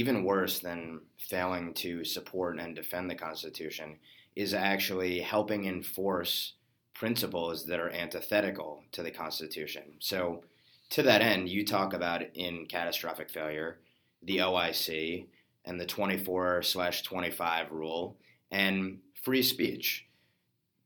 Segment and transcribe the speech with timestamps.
[0.00, 3.98] even worse than failing to support and defend the Constitution
[4.34, 6.54] is actually helping enforce
[6.94, 9.82] principles that are antithetical to the Constitution.
[9.98, 10.42] So,
[10.88, 13.78] to that end, you talk about in catastrophic failure
[14.22, 15.26] the OIC
[15.66, 18.16] and the 24 slash 25 rule
[18.50, 20.06] and free speech.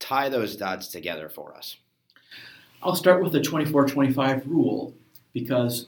[0.00, 1.76] Tie those dots together for us.
[2.82, 4.92] I'll start with the 24 25 rule
[5.32, 5.86] because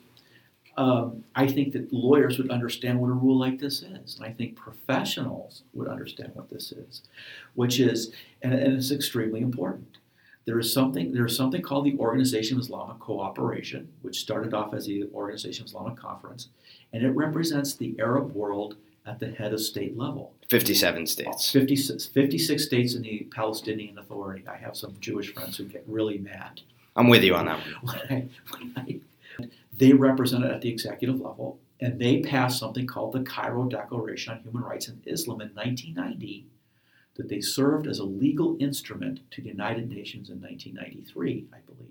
[0.77, 4.17] um, I think that lawyers would understand what a rule like this is.
[4.17, 7.03] And I think professionals would understand what this is,
[7.55, 8.13] which is,
[8.43, 9.99] and, and it's extremely important.
[10.45, 14.75] There is something there is something called the Organization of Islamic Cooperation, which started off
[14.75, 16.49] as the Organization of Islamic Conference,
[16.93, 20.35] and it represents the Arab world at the head of state level.
[20.49, 21.51] 57 states.
[21.51, 24.45] 56, 56 states in the Palestinian Authority.
[24.47, 26.61] I have some Jewish friends who get really mad.
[26.95, 27.97] I'm with you on that one.
[28.09, 29.01] When I, when I,
[29.77, 34.33] they represent it at the executive level, and they passed something called the Cairo Declaration
[34.33, 36.47] on Human Rights in Islam in 1990
[37.17, 41.91] that they served as a legal instrument to the United Nations in 1993, I believe.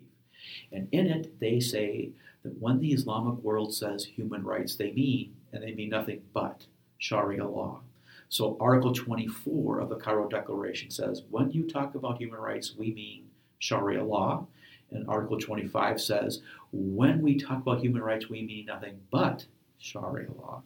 [0.71, 2.11] And in it, they say
[2.43, 6.65] that when the Islamic world says human rights, they mean, and they mean nothing but
[6.97, 7.81] Sharia law.
[8.29, 12.91] So, Article 24 of the Cairo Declaration says when you talk about human rights, we
[12.91, 14.47] mean Sharia law.
[14.91, 16.41] And Article 25 says
[16.71, 19.45] when we talk about human rights, we mean nothing but
[19.79, 20.61] Sharia law.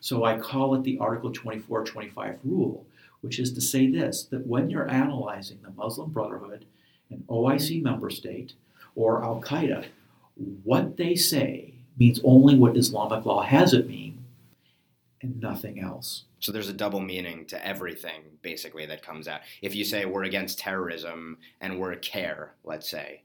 [0.00, 2.86] So, I call it the Article 24 25 rule
[3.26, 6.64] which is to say this that when you're analyzing the Muslim Brotherhood,
[7.10, 8.52] an OIC member state,
[8.94, 9.86] or Al Qaeda,
[10.62, 14.24] what they say means only what Islamic law has it mean
[15.22, 16.24] and nothing else.
[16.38, 19.40] So there's a double meaning to everything basically that comes out.
[19.60, 23.22] If you say we're against terrorism and we're CAIR, let's say,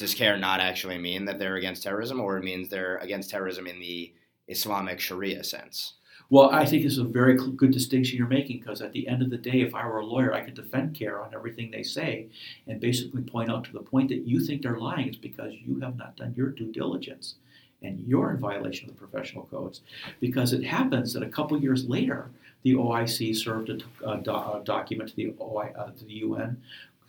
[0.00, 3.66] does CAIR not actually mean that they're against terrorism or it means they're against terrorism
[3.66, 4.12] in the
[4.48, 5.94] Islamic Sharia sense?
[6.30, 9.30] Well, I think it's a very good distinction you're making because at the end of
[9.30, 12.28] the day, if I were a lawyer, I could defend CAIR on everything they say
[12.66, 15.80] and basically point out to the point that you think they're lying is because you
[15.80, 17.34] have not done your due diligence
[17.82, 19.82] and you're in violation of the professional codes.
[20.18, 22.30] Because it happens that a couple years later,
[22.62, 26.62] the OIC served a, a document to the, OI, uh, to the UN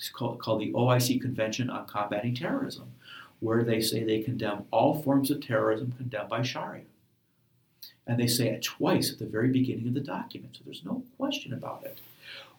[0.09, 2.91] called, called the OIC Convention on Combating Terrorism,
[3.39, 6.83] where they say they condemn all forms of terrorism condemned by Sharia.
[8.07, 11.03] And they say it twice at the very beginning of the document, so there's no
[11.17, 11.99] question about it.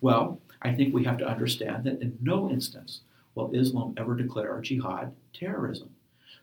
[0.01, 3.01] Well, I think we have to understand that in no instance
[3.35, 5.91] will Islam ever declare jihad terrorism.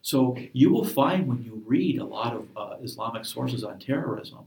[0.01, 4.45] So you will find when you read a lot of uh, Islamic sources on terrorism,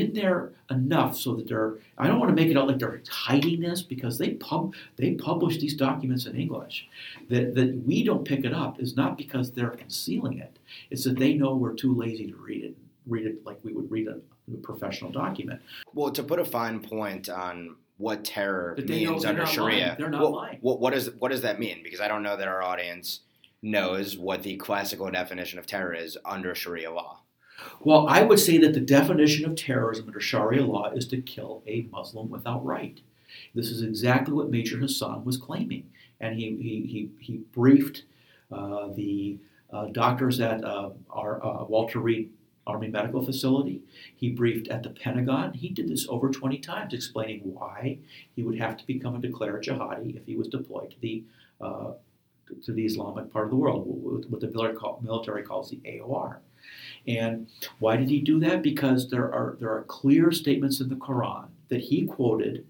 [0.00, 3.02] in there enough so that they're I don't want to make it out like they're
[3.08, 6.88] hiding this because they pub they publish these documents in English.
[7.28, 10.58] That that we don't pick it up is not because they're concealing it.
[10.90, 12.76] It's that they know we're too lazy to read it
[13.06, 14.18] read it like we would read a,
[14.52, 15.60] a professional document.
[15.94, 20.58] Well, to put a fine point on what terror means under Sharia, not what, lying.
[20.60, 21.80] What, what, does, what does that mean?
[21.82, 23.20] Because I don't know that our audience
[23.62, 27.20] knows what the classical definition of terror is under Sharia law.
[27.80, 31.62] Well, I would say that the definition of terrorism under Sharia law is to kill
[31.66, 33.00] a Muslim without right.
[33.54, 35.90] This is exactly what Major Hassan was claiming.
[36.20, 38.04] And he, he, he, he briefed
[38.50, 39.38] uh, the
[39.72, 42.30] uh, doctors at uh, our uh, Walter Reed
[42.66, 43.82] Army Medical Facility.
[44.14, 45.54] He briefed at the Pentagon.
[45.54, 47.98] He did this over 20 times, explaining why
[48.34, 51.24] he would have to become a declared jihadi if he was deployed to the
[51.60, 51.92] uh,
[52.64, 53.86] to the Islamic part of the world,
[54.28, 56.38] what the military calls the AOR.
[57.06, 57.46] And
[57.78, 58.62] why did he do that?
[58.62, 62.66] Because there are there are clear statements in the Quran that he quoted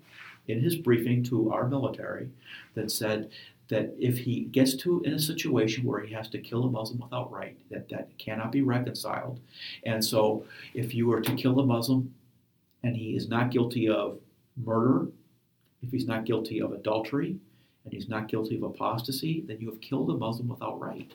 [0.49, 2.29] in his briefing to our military
[2.75, 3.31] that said
[3.69, 7.01] that if he gets to in a situation where he has to kill a Muslim
[7.01, 9.41] without right, that that cannot be reconciled.
[9.85, 10.45] And so,
[10.75, 12.15] if you were to kill a Muslim
[12.83, 14.19] and he is not guilty of
[14.57, 15.09] murder,
[15.83, 17.37] if he's not guilty of adultery,
[17.87, 21.13] and he's not guilty of apostasy, then you have killed a Muslim without right.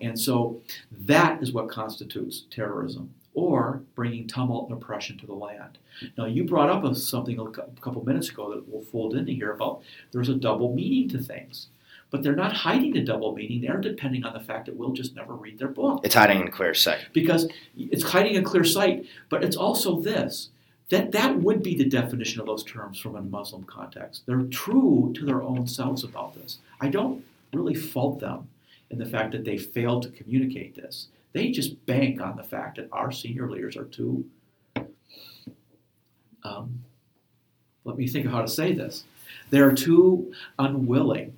[0.00, 5.78] And so, that is what constitutes terrorism or bringing tumult and oppression to the land.
[6.16, 7.50] Now, you brought up something a
[7.80, 9.82] couple minutes ago that will fold into here about
[10.12, 11.68] there's a double meaning to things.
[12.10, 13.60] But they're not hiding the double meaning.
[13.60, 16.00] They're depending on the fact that we'll just never read their book.
[16.04, 17.00] It's hiding in clear sight.
[17.12, 20.48] Because it's hiding in clear sight, but it's also this
[20.90, 24.22] that that would be the definition of those terms from a Muslim context.
[24.26, 26.58] They're true to their own selves about this.
[26.80, 28.48] I don't really fault them
[28.90, 31.08] in the fact that they failed to communicate this.
[31.34, 34.24] They just bank on the fact that our senior leaders are too.
[36.42, 36.84] Um,
[37.84, 39.04] let me think of how to say this.
[39.50, 41.34] They're too unwilling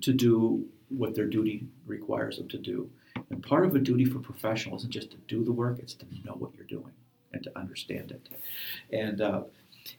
[0.00, 2.88] to do what their duty requires them to do.
[3.30, 6.06] And part of a duty for professionals isn't just to do the work, it's to
[6.24, 6.92] know what you're doing
[7.32, 8.10] and to understand.
[8.12, 8.28] it.
[8.92, 9.42] And, uh,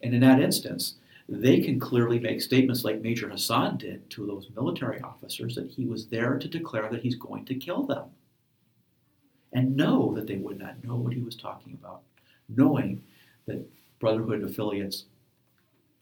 [0.01, 0.95] and in that instance,
[1.27, 5.85] they can clearly make statements like Major Hassan did to those military officers that he
[5.85, 8.05] was there to declare that he's going to kill them.
[9.53, 12.01] And know that they would not know what he was talking about,
[12.47, 13.03] knowing
[13.45, 13.67] that
[13.99, 15.05] Brotherhood affiliates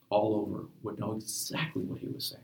[0.10, 2.44] all over would know exactly what he was saying.